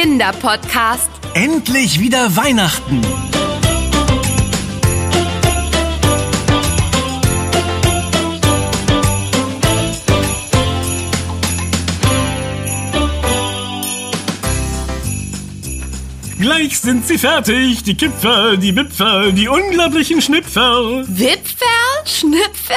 [0.00, 1.10] Kinderpodcast.
[1.34, 3.02] Endlich wieder Weihnachten.
[16.40, 21.04] Gleich sind sie fertig, die Kipferl, die Wipferl, die unglaublichen Schnipferl.
[21.08, 22.06] Wipferl?
[22.06, 22.76] Schnipferl?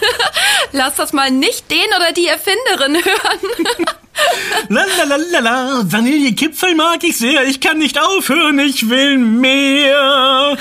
[0.72, 3.86] Lass das mal nicht den oder die Erfinderin hören.
[4.68, 10.56] Lalalala, Vanillekipferl mag ich sehr, ich kann nicht aufhören, ich will mehr.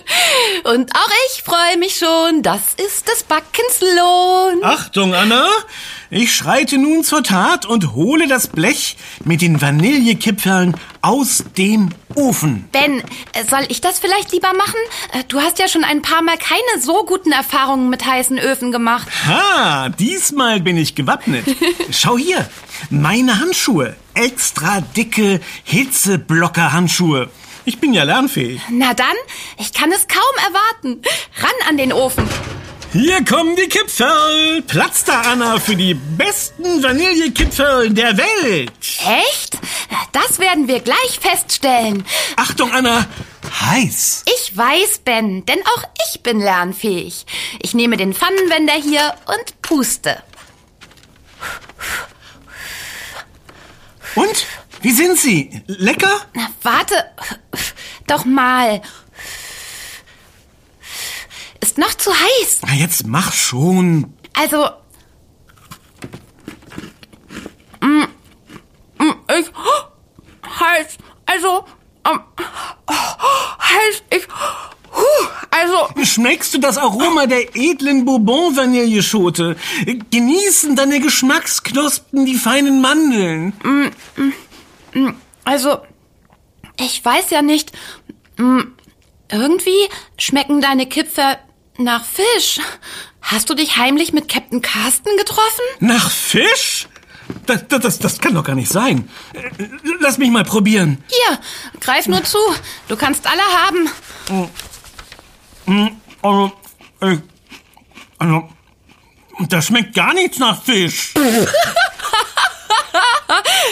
[0.64, 4.62] Und auch ich freue mich schon, das ist des Backens Lohn.
[4.64, 5.48] Achtung, Anna,
[6.10, 12.68] ich schreite nun zur Tat und hole das Blech mit den Vanillekipferln aus dem Ofen.
[12.72, 12.98] Ben,
[13.32, 14.74] äh, soll ich das vielleicht lieber machen?
[15.12, 18.72] Äh, Du hast ja schon ein paar Mal keine so guten Erfahrungen mit heißen Öfen
[18.72, 19.06] gemacht.
[19.28, 21.44] Ha, diesmal bin ich gewappnet.
[21.92, 22.48] Schau hier,
[22.88, 23.96] meine Handschuhe.
[24.14, 27.28] Extra dicke Hitzeblocker-Handschuhe.
[27.64, 28.60] Ich bin ja lernfähig.
[28.70, 29.16] Na dann,
[29.58, 31.02] ich kann es kaum erwarten.
[31.40, 32.28] Ran an den Ofen.
[32.92, 34.62] Hier kommen die Kipferl.
[34.62, 38.72] Platz da, Anna, für die besten Vanillekipferl der Welt.
[39.28, 39.58] Echt?
[40.10, 42.04] Das werden wir gleich feststellen.
[42.34, 43.06] Achtung, Anna,
[43.60, 44.24] heiß.
[44.40, 47.26] Ich weiß, Ben, denn auch ich bin lernfähig.
[47.60, 50.20] Ich nehme den Pfannenwender hier und puste.
[54.20, 54.46] Und?
[54.82, 55.62] Wie sind sie?
[55.66, 56.20] Lecker?
[56.34, 56.94] Na, warte.
[58.06, 58.82] Doch mal.
[61.60, 62.60] Ist noch zu heiß.
[62.66, 64.14] Na, jetzt mach schon.
[64.34, 64.68] Also.
[67.80, 68.04] Mm,
[68.98, 69.46] mm, ich.
[70.60, 70.98] Heiß.
[71.26, 71.64] Also.
[72.06, 72.20] ähm,
[72.88, 74.02] heiß.
[74.10, 74.26] Ich.
[75.50, 75.88] Also.
[76.04, 79.56] Schmeckst du das Aroma der edlen Bourbon-Vanilleschote?
[80.10, 83.52] Genießen deine Geschmacksknospen die feinen Mandeln?
[85.44, 85.78] Also.
[86.78, 87.72] Ich weiß ja nicht.
[88.38, 88.60] mm,
[89.30, 91.38] Irgendwie schmecken deine Kipfer
[91.78, 92.60] nach Fisch.
[93.20, 95.64] Hast du dich heimlich mit Captain Carsten getroffen?
[95.80, 96.88] Nach Fisch?
[97.46, 99.08] Das, das, das, kann doch gar nicht sein.
[100.00, 100.98] Lass mich mal probieren.
[101.08, 101.38] Hier,
[101.80, 102.38] greif nur zu.
[102.88, 104.48] Du kannst alle haben.
[106.22, 106.52] Also,
[107.00, 107.18] äh,
[108.18, 108.48] also,
[109.48, 111.14] das schmeckt gar nichts nach Fisch.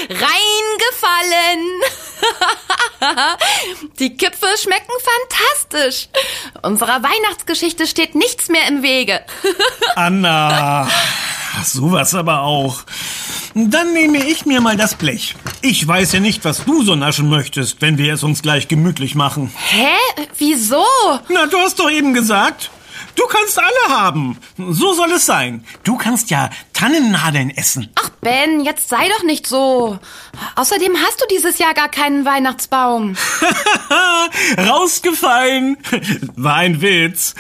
[0.08, 1.60] Reingefallen.
[3.98, 4.92] Die Kipfel schmecken
[5.28, 6.08] fantastisch.
[6.62, 9.24] Unserer Weihnachtsgeschichte steht nichts mehr im Wege.
[9.96, 10.88] Anna,
[11.64, 12.82] sowas aber auch.
[13.66, 15.34] Dann nehme ich mir mal das Blech.
[15.62, 19.16] Ich weiß ja nicht, was du so naschen möchtest, wenn wir es uns gleich gemütlich
[19.16, 19.50] machen.
[19.70, 19.88] Hä?
[20.38, 20.84] Wieso?
[21.28, 22.70] Na, du hast doch eben gesagt,
[23.18, 24.38] du kannst alle haben.
[24.56, 25.64] So soll es sein.
[25.84, 27.90] Du kannst ja Tannennadeln essen.
[27.96, 29.98] Ach Ben, jetzt sei doch nicht so.
[30.56, 33.16] Außerdem hast du dieses Jahr gar keinen Weihnachtsbaum.
[34.58, 35.76] Rausgefallen.
[36.36, 37.34] War ein Witz.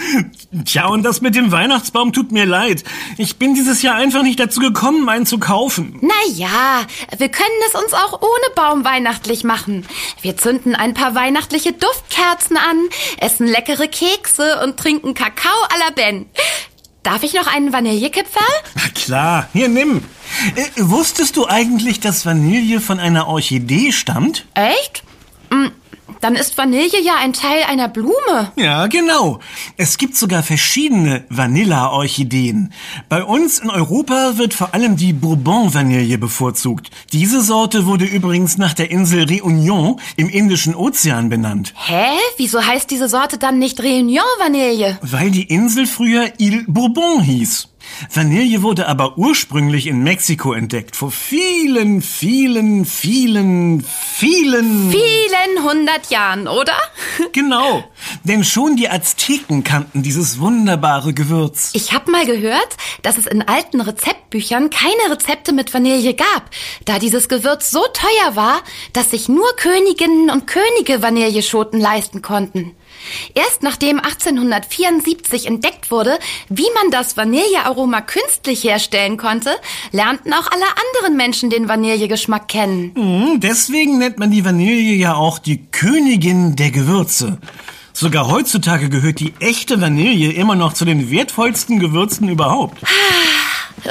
[0.64, 2.84] Tja, und das mit dem Weihnachtsbaum tut mir leid.
[3.16, 5.98] Ich bin dieses Jahr einfach nicht dazu gekommen, einen zu kaufen.
[6.00, 9.86] Na ja, wir können es uns auch ohne Baum weihnachtlich machen.
[10.22, 16.26] Wir zünden ein paar weihnachtliche Duftkerzen an, essen leckere Kekse und trinken Kakao la Ben.
[17.02, 18.44] Darf ich noch einen Vanillekipferl?
[18.74, 20.04] Na klar, hier nimm.
[20.56, 24.46] Äh, wusstest du eigentlich, dass Vanille von einer Orchidee stammt?
[24.54, 25.02] Echt?
[26.20, 28.52] Dann ist Vanille ja ein Teil einer Blume.
[28.56, 29.40] Ja, genau.
[29.76, 32.72] Es gibt sogar verschiedene Vanilla-Orchideen.
[33.08, 36.90] Bei uns in Europa wird vor allem die Bourbon-Vanille bevorzugt.
[37.12, 41.74] Diese Sorte wurde übrigens nach der Insel Réunion im Indischen Ozean benannt.
[41.76, 42.06] Hä?
[42.36, 44.98] Wieso heißt diese Sorte dann nicht Réunion Vanille?
[45.02, 47.68] Weil die Insel früher Ile Bourbon hieß.
[48.12, 50.96] Vanille wurde aber ursprünglich in Mexiko entdeckt.
[50.96, 54.90] Vor vielen, vielen, vielen, vielen...
[54.90, 56.74] Vielen hundert Jahren, oder?
[57.32, 57.84] Genau.
[58.24, 61.70] Denn schon die Azteken kannten dieses wunderbare Gewürz.
[61.74, 66.50] Ich habe mal gehört, dass es in alten Rezeptbüchern keine Rezepte mit Vanille gab,
[66.84, 68.60] da dieses Gewürz so teuer war,
[68.92, 72.74] dass sich nur Königinnen und Könige Vanilleschoten leisten konnten.
[73.34, 76.18] Erst nachdem 1874 entdeckt wurde,
[76.48, 79.50] wie man das Vanillearoma künstlich herstellen konnte,
[79.92, 80.64] lernten auch alle
[81.00, 82.92] anderen Menschen den Vanillegeschmack kennen.
[82.94, 87.38] Hm, Deswegen nennt man die Vanille ja auch die Königin der Gewürze.
[87.92, 92.78] Sogar heutzutage gehört die echte Vanille immer noch zu den wertvollsten Gewürzen überhaupt.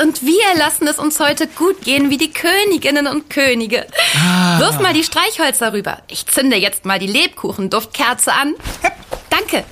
[0.02, 3.88] Und wir lassen es uns heute gut gehen wie die Königinnen und Könige.
[4.58, 6.02] Wirf mal die Streichhölzer rüber.
[6.10, 8.56] Ich zünde jetzt mal die Lebkuchenduftkerze an.
[9.30, 9.64] Danke.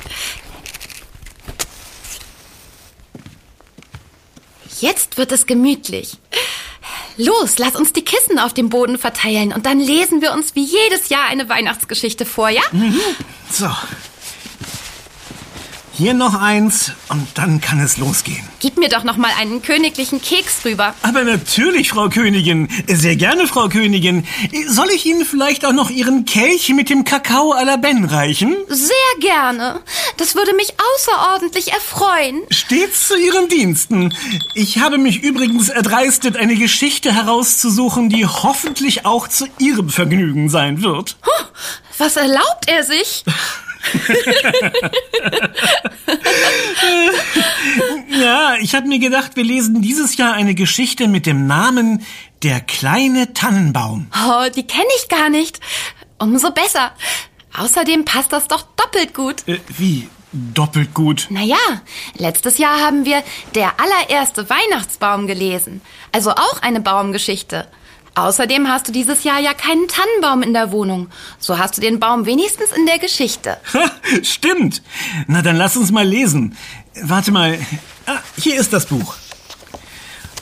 [4.79, 6.17] Jetzt wird es gemütlich.
[7.17, 10.65] Los, lass uns die Kissen auf dem Boden verteilen und dann lesen wir uns wie
[10.65, 12.61] jedes Jahr eine Weihnachtsgeschichte vor, ja?
[12.71, 12.99] Mhm.
[13.49, 13.69] So.
[15.97, 18.45] Hier noch eins und dann kann es losgehen.
[18.59, 20.93] Gib mir doch noch mal einen königlichen Keks rüber.
[21.03, 22.67] Aber natürlich, Frau Königin.
[22.87, 24.27] Sehr gerne, Frau Königin.
[24.67, 28.57] Soll ich Ihnen vielleicht auch noch Ihren Kelch mit dem Kakao à la Ben reichen?
[28.67, 28.89] Sehr
[29.21, 29.79] gerne.
[30.17, 32.41] Das würde mich außerordentlich erfreuen.
[32.49, 34.13] Stets zu Ihren Diensten.
[34.53, 40.81] Ich habe mich übrigens erdreistet, eine Geschichte herauszusuchen, die hoffentlich auch zu Ihrem Vergnügen sein
[40.81, 41.15] wird.
[41.25, 41.45] Huh,
[41.97, 43.23] was erlaubt er sich?
[48.09, 52.05] ja, ich habe mir gedacht, wir lesen dieses Jahr eine Geschichte mit dem Namen
[52.43, 54.07] Der kleine Tannenbaum.
[54.27, 55.59] Oh, die kenne ich gar nicht.
[56.17, 56.91] Umso besser.
[57.57, 59.47] Außerdem passt das doch doppelt gut.
[59.47, 60.07] Äh, wie?
[60.31, 61.27] Doppelt gut.
[61.29, 61.55] Naja,
[62.17, 63.23] letztes Jahr haben wir
[63.55, 65.81] Der allererste Weihnachtsbaum gelesen.
[66.11, 67.67] Also auch eine Baumgeschichte.
[68.15, 71.09] Außerdem hast du dieses Jahr ja keinen Tannenbaum in der Wohnung.
[71.37, 73.57] So hast du den Baum wenigstens in der Geschichte.
[74.23, 74.81] Stimmt.
[75.27, 76.57] Na, dann lass uns mal lesen.
[77.01, 77.59] Warte mal.
[78.05, 79.15] Ah, hier ist das Buch.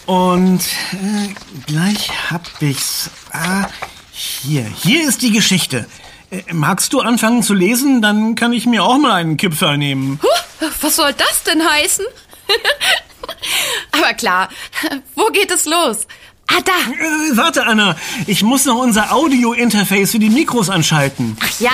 [0.06, 0.62] Und
[0.92, 1.34] äh,
[1.66, 3.10] gleich hab ich's.
[3.32, 3.68] Ah,
[4.12, 4.66] hier.
[4.66, 5.88] Hier ist die Geschichte.
[6.30, 8.04] Äh, magst du anfangen zu lesen?
[8.04, 10.20] Dann kann ich mir auch mal einen Kipferl nehmen.
[10.22, 12.06] Huh, was soll das denn heißen?
[13.92, 14.50] Aber klar,
[15.16, 16.08] wo geht es los?
[16.56, 16.72] Ah, da.
[16.72, 17.96] Äh, warte, Anna.
[18.28, 21.38] Ich muss noch unser Audio-Interface für die Mikros anschalten.
[21.42, 21.72] Ach ja,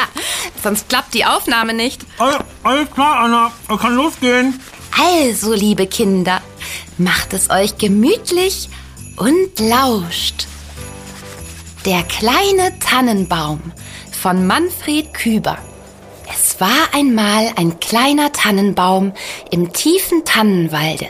[0.64, 2.02] sonst klappt die Aufnahme nicht.
[2.18, 3.52] All, alles klar, Anna.
[3.78, 4.60] Kann losgehen.
[4.98, 6.42] Also, liebe Kinder,
[6.98, 8.70] macht es euch gemütlich
[9.18, 10.48] und lauscht.
[11.86, 13.72] Der kleine Tannenbaum
[14.22, 15.58] von Manfred Küber.
[16.32, 19.14] Es war einmal ein kleiner Tannenbaum
[19.52, 21.08] im tiefen Tannenwalde.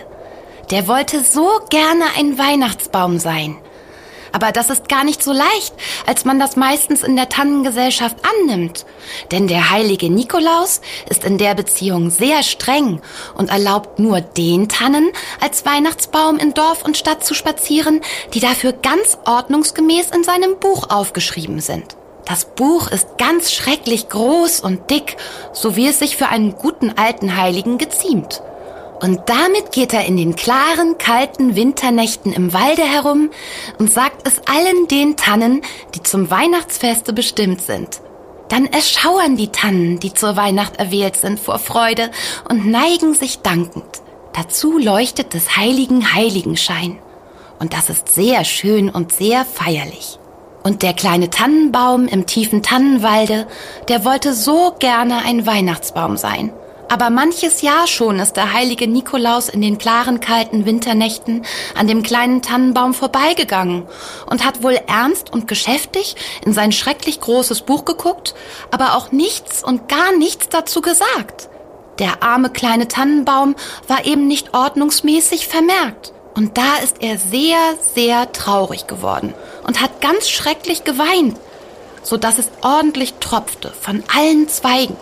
[0.71, 3.57] Der wollte so gerne ein Weihnachtsbaum sein.
[4.31, 5.73] Aber das ist gar nicht so leicht,
[6.05, 8.85] als man das meistens in der Tannengesellschaft annimmt.
[9.31, 13.01] Denn der heilige Nikolaus ist in der Beziehung sehr streng
[13.35, 15.09] und erlaubt nur den Tannen
[15.41, 18.01] als Weihnachtsbaum in Dorf und Stadt zu spazieren,
[18.35, 21.95] die dafür ganz ordnungsgemäß in seinem Buch aufgeschrieben sind.
[22.25, 25.17] Das Buch ist ganz schrecklich groß und dick,
[25.51, 28.43] so wie es sich für einen guten alten Heiligen geziemt.
[29.01, 33.29] Und damit geht er in den klaren, kalten Winternächten im Walde herum
[33.77, 35.61] und sagt es allen den Tannen,
[35.95, 38.01] die zum Weihnachtsfeste bestimmt sind.
[38.49, 42.09] Dann erschauern die Tannen, die zur Weihnacht erwählt sind, vor Freude
[42.49, 44.01] und neigen sich dankend.
[44.33, 46.97] Dazu leuchtet des heiligen Heiligenschein.
[47.59, 50.17] Und das ist sehr schön und sehr feierlich.
[50.63, 53.47] Und der kleine Tannenbaum im tiefen Tannenwalde,
[53.87, 56.51] der wollte so gerne ein Weihnachtsbaum sein.
[56.91, 61.45] Aber manches Jahr schon ist der heilige Nikolaus in den klaren, kalten Winternächten
[61.75, 63.87] an dem kleinen Tannenbaum vorbeigegangen
[64.25, 68.33] und hat wohl ernst und geschäftig in sein schrecklich großes Buch geguckt,
[68.71, 71.49] aber auch nichts und gar nichts dazu gesagt.
[71.99, 73.55] Der arme kleine Tannenbaum
[73.87, 76.13] war eben nicht ordnungsmäßig vermerkt.
[76.33, 77.57] Und da ist er sehr,
[77.93, 79.33] sehr traurig geworden
[79.67, 81.37] und hat ganz schrecklich geweint,
[82.01, 84.95] so dass es ordentlich tropfte von allen Zweigen.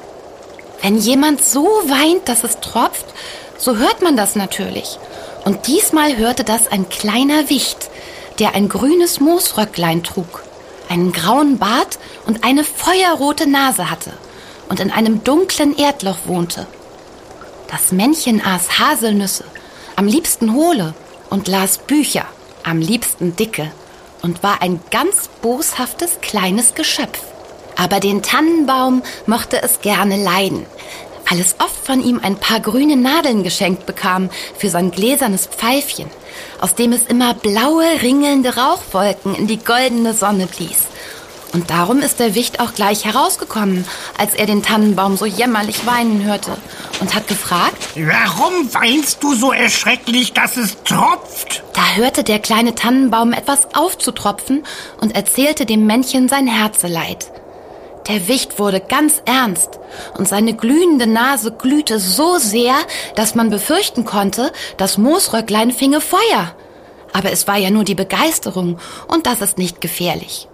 [0.81, 3.05] Wenn jemand so weint, dass es tropft,
[3.57, 4.99] so hört man das natürlich.
[5.45, 7.89] Und diesmal hörte das ein kleiner Wicht,
[8.39, 10.43] der ein grünes Moosröcklein trug,
[10.89, 14.13] einen grauen Bart und eine feuerrote Nase hatte
[14.69, 16.67] und in einem dunklen Erdloch wohnte.
[17.69, 19.45] Das Männchen aß Haselnüsse,
[19.95, 20.93] am liebsten hohle,
[21.29, 22.25] und las Bücher,
[22.63, 23.71] am liebsten dicke,
[24.21, 27.19] und war ein ganz boshaftes kleines Geschöpf.
[27.77, 30.65] Aber den Tannenbaum mochte es gerne leiden,
[31.29, 36.09] weil es oft von ihm ein paar grüne Nadeln geschenkt bekam für sein gläsernes Pfeifchen,
[36.59, 40.85] aus dem es immer blaue, ringelnde Rauchwolken in die goldene Sonne blies.
[41.53, 43.85] Und darum ist der Wicht auch gleich herausgekommen,
[44.17, 46.57] als er den Tannenbaum so jämmerlich weinen hörte
[46.99, 51.63] und hat gefragt, Warum weinst du so erschrecklich, dass es tropft?
[51.73, 54.65] Da hörte der kleine Tannenbaum etwas aufzutropfen
[54.99, 57.31] und erzählte dem Männchen sein Herzeleid.
[58.07, 59.79] Der Wicht wurde ganz ernst
[60.17, 62.75] und seine glühende Nase glühte so sehr,
[63.15, 66.55] dass man befürchten konnte, das Moosröcklein finge Feuer.
[67.13, 70.47] Aber es war ja nur die Begeisterung und das ist nicht gefährlich.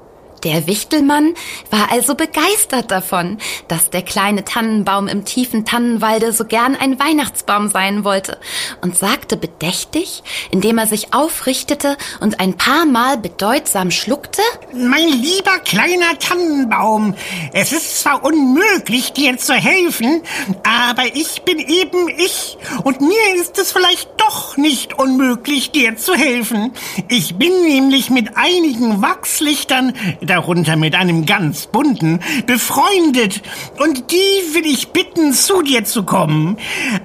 [0.43, 1.35] Der Wichtelmann
[1.69, 3.37] war also begeistert davon,
[3.69, 8.37] dass der kleine Tannenbaum im tiefen Tannenwalde so gern ein Weihnachtsbaum sein wollte
[8.81, 10.21] und sagte bedächtig,
[10.51, 14.41] indem er sich aufrichtete und ein paar Mal bedeutsam schluckte,
[14.73, 17.15] Mein lieber kleiner Tannenbaum,
[17.53, 20.23] es ist zwar unmöglich, dir zu helfen,
[20.63, 26.15] aber ich bin eben ich und mir ist es vielleicht doch nicht unmöglich, dir zu
[26.15, 26.73] helfen.
[27.07, 29.93] Ich bin nämlich mit einigen Wachslichtern,
[30.33, 33.41] darunter mit einem ganz bunten, befreundet.
[33.79, 36.57] Und die will ich bitten, zu dir zu kommen.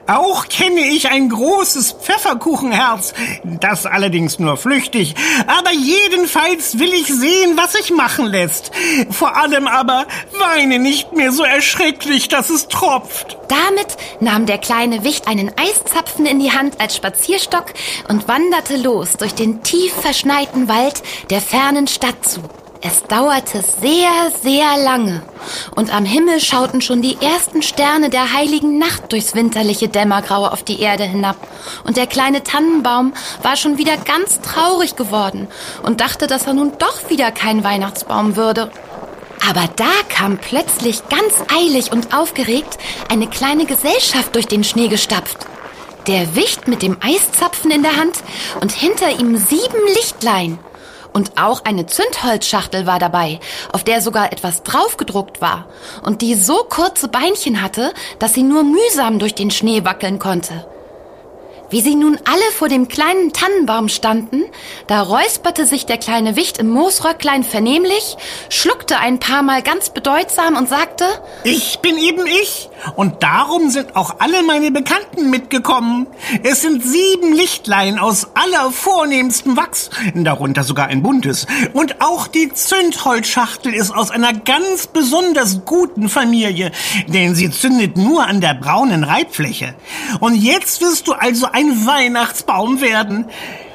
[0.07, 3.13] Auch kenne ich ein großes Pfefferkuchenherz,
[3.45, 5.15] das allerdings nur flüchtig.
[5.47, 8.71] Aber jedenfalls will ich sehen, was sich machen lässt.
[9.11, 10.07] Vor allem aber
[10.39, 13.37] weine nicht mehr so erschrecklich, dass es tropft.
[13.49, 17.75] Damit nahm der kleine Wicht einen Eiszapfen in die Hand als Spazierstock
[18.09, 22.41] und wanderte los durch den tief verschneiten Wald der fernen Stadt zu.
[22.81, 25.23] Es dauerte sehr, sehr lange,
[25.75, 30.63] und am Himmel schauten schon die ersten Sterne der heiligen Nacht durchs winterliche Dämmergraue auf
[30.63, 31.37] die Erde hinab,
[31.85, 35.49] und der kleine Tannenbaum war schon wieder ganz traurig geworden
[35.83, 38.71] und dachte, dass er nun doch wieder kein Weihnachtsbaum würde.
[39.49, 42.79] Aber da kam plötzlich ganz eilig und aufgeregt
[43.11, 45.39] eine kleine Gesellschaft durch den Schnee gestapft.
[46.07, 48.23] Der Wicht mit dem Eiszapfen in der Hand
[48.61, 50.59] und hinter ihm sieben Lichtlein.
[51.12, 53.41] Und auch eine Zündholzschachtel war dabei,
[53.73, 55.67] auf der sogar etwas draufgedruckt war
[56.03, 60.67] und die so kurze Beinchen hatte, dass sie nur mühsam durch den Schnee wackeln konnte.
[61.71, 64.45] Wie sie nun alle vor dem kleinen Tannenbaum standen,
[64.87, 68.17] da räusperte sich der kleine Wicht im Moosröcklein vernehmlich,
[68.49, 71.05] schluckte ein paar Mal ganz bedeutsam und sagte,
[71.45, 76.07] Ich bin eben ich, und darum sind auch alle meine Bekannten mitgekommen.
[76.43, 81.47] Es sind sieben Lichtlein aus allervornehmstem Wachs, darunter sogar ein buntes.
[81.75, 86.73] Und auch die Zündholzschachtel ist aus einer ganz besonders guten Familie,
[87.09, 89.75] denn sie zündet nur an der braunen Reibfläche.
[90.21, 93.27] Und jetzt wirst du also Weihnachtsbaum werden.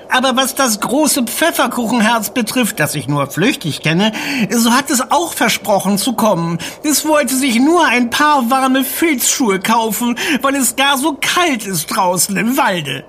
[0.09, 4.11] Aber was das große Pfefferkuchenherz betrifft, das ich nur flüchtig kenne,
[4.51, 6.59] so hat es auch versprochen zu kommen.
[6.83, 11.87] Es wollte sich nur ein paar warme Filzschuhe kaufen, weil es gar so kalt ist
[11.87, 13.05] draußen im Walde.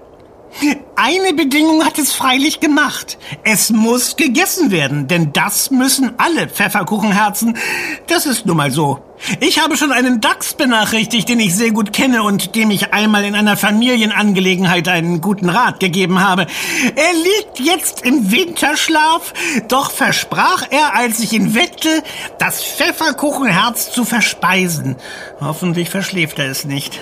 [0.97, 3.19] Eine Bedingung hat es freilich gemacht.
[3.43, 7.59] Es muss gegessen werden, denn das müssen alle Pfefferkuchenherzen.
[8.07, 9.03] Das ist nun mal so.
[9.41, 13.25] Ich habe schon einen Dachs benachrichtigt, den ich sehr gut kenne und dem ich einmal
[13.25, 16.47] in einer Familienangelegenheit einen guten Rat gegeben habe.
[16.95, 19.33] Er liegt jetzt im Winterschlaf,
[19.69, 22.03] doch versprach er, als ich ihn weckte,
[22.39, 24.97] das Pfefferkuchenherz zu verspeisen.
[25.41, 27.01] Hoffentlich verschläft er es nicht.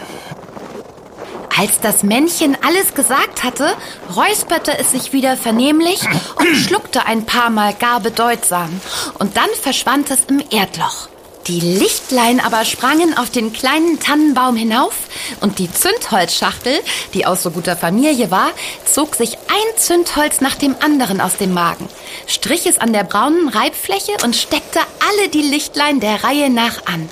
[1.58, 3.76] Als das Männchen alles gesagt hatte,
[4.14, 6.00] räusperte es sich wieder vernehmlich
[6.36, 8.80] und schluckte ein paar Mal gar bedeutsam.
[9.18, 11.08] Und dann verschwand es im Erdloch.
[11.48, 14.94] Die Lichtlein aber sprangen auf den kleinen Tannenbaum hinauf
[15.40, 16.78] und die Zündholzschachtel,
[17.14, 18.50] die aus so guter Familie war,
[18.84, 21.88] zog sich ein Zündholz nach dem anderen aus dem Magen,
[22.28, 27.08] strich es an der braunen Reibfläche und steckte alle die Lichtlein der Reihe nach an.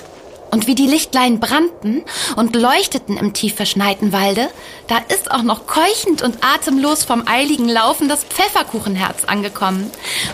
[0.51, 2.03] Und wie die Lichtlein brannten
[2.35, 4.49] und leuchteten im tief verschneiten Walde,
[4.87, 9.89] da ist auch noch keuchend und atemlos vom eiligen Laufen das Pfefferkuchenherz angekommen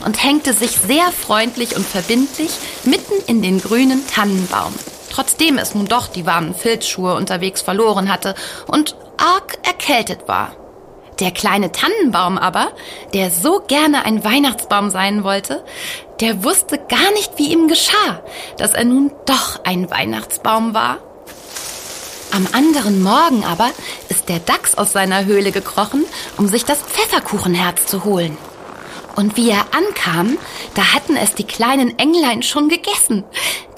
[0.06, 2.52] und hängte sich sehr freundlich und verbindlich
[2.84, 4.74] mitten in den grünen Tannenbaum.
[5.12, 8.34] Trotzdem es nun doch die warmen Filzschuhe unterwegs verloren hatte
[8.68, 10.67] und arg erkältet war.
[11.20, 12.72] Der kleine Tannenbaum aber,
[13.14, 15.64] der so gerne ein Weihnachtsbaum sein wollte,
[16.20, 18.22] der wusste gar nicht, wie ihm geschah,
[18.58, 21.00] dass er nun doch ein Weihnachtsbaum war.
[22.32, 23.72] Am anderen Morgen aber
[24.10, 26.06] ist der Dachs aus seiner Höhle gekrochen,
[26.38, 28.38] um sich das Pfefferkuchenherz zu holen.
[29.16, 30.38] Und wie er ankam,
[30.76, 33.24] da hatten es die kleinen Englein schon gegessen,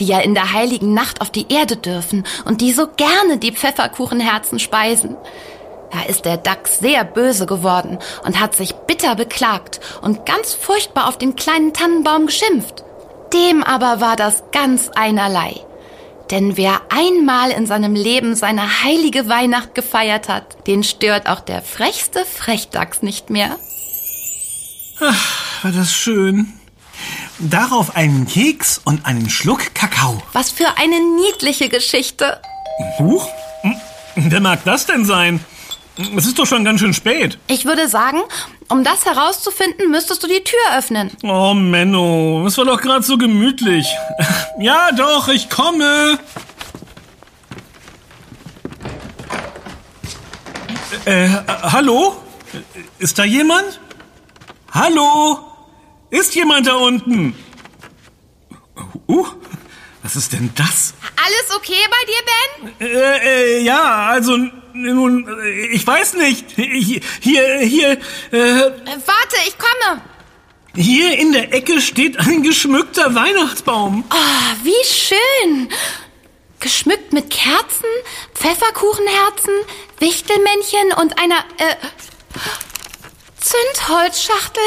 [0.02, 3.54] die ja in der heiligen Nacht auf die Erde dürfen und die so gerne die
[3.54, 5.16] Pfefferkuchenherzen speisen.
[5.92, 11.08] Da ist der Dachs sehr böse geworden und hat sich bitter beklagt und ganz furchtbar
[11.08, 12.84] auf den kleinen Tannenbaum geschimpft.
[13.34, 15.56] Dem aber war das ganz einerlei.
[16.32, 21.64] Denn wer einmal in seinem Leben seine heilige Weihnacht gefeiert hat, den stört auch der
[21.64, 23.58] frechste Frechdachs nicht mehr.
[25.00, 26.54] Ach, war das schön.
[27.40, 30.22] Darauf einen Keks und einen Schluck Kakao.
[30.34, 32.40] Was für eine niedliche Geschichte.
[33.00, 33.28] Huch,
[33.62, 33.76] hm,
[34.16, 35.44] wer mag das denn sein?
[36.16, 37.38] Es ist doch schon ganz schön spät.
[37.48, 38.20] Ich würde sagen,
[38.70, 41.12] um das herauszufinden, müsstest du die Tür öffnen.
[41.24, 43.88] Oh, Menno, es war doch gerade so gemütlich.
[44.62, 46.20] Ja, doch, ich komme.
[51.06, 52.18] Äh, äh, hallo?
[52.98, 53.80] Ist da jemand?
[54.74, 55.40] Hallo?
[56.10, 57.36] Ist jemand da unten?
[59.08, 59.28] Uh,
[60.04, 60.94] was ist denn das?
[61.16, 62.88] Alles okay bei dir, Ben?
[62.88, 64.38] Äh, äh, ja, also
[64.82, 65.28] nun,
[65.72, 66.46] ich weiß nicht.
[66.56, 67.92] Hier, hier, hier.
[68.32, 68.72] Äh,
[69.06, 70.02] Warte, ich komme.
[70.76, 74.04] Hier in der Ecke steht ein geschmückter Weihnachtsbaum.
[74.10, 75.70] Oh, wie schön.
[76.60, 77.86] geschmückt mit Kerzen,
[78.34, 79.54] Pfefferkuchenherzen,
[80.00, 81.76] Wichtelmännchen und einer äh,
[83.40, 84.64] Zündholzschachtel.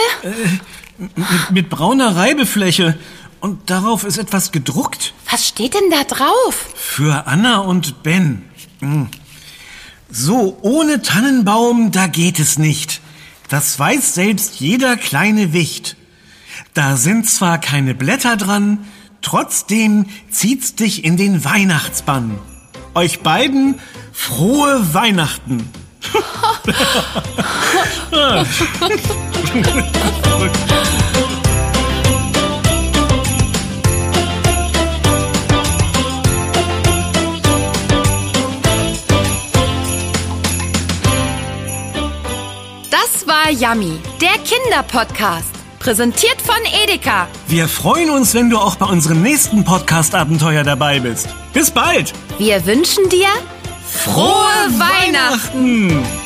[0.99, 2.99] Mit, mit brauner Reibefläche.
[3.41, 5.15] Und darauf ist etwas gedruckt.
[5.31, 6.67] Was steht denn da drauf?
[6.77, 8.49] Für Anna und Ben.
[8.81, 9.09] Hm.
[10.15, 13.01] So, ohne Tannenbaum, da geht es nicht.
[13.49, 15.97] Das weiß selbst jeder kleine Wicht.
[16.75, 18.85] Da sind zwar keine Blätter dran,
[19.23, 22.39] trotzdem zieht's dich in den Weihnachtsbann.
[22.93, 23.81] Euch beiden
[24.13, 25.67] frohe Weihnachten.
[43.43, 45.51] War Yummy, der Kinderpodcast.
[45.81, 47.27] Präsentiert von Edeka.
[47.49, 51.29] Wir freuen uns, wenn du auch bei unserem nächsten Podcast-Abenteuer dabei bist.
[51.53, 52.13] Bis bald!
[52.39, 53.27] Wir wünschen dir
[53.85, 54.45] Frohe
[54.79, 55.91] Weihnachten.
[55.91, 56.22] Weihnachten!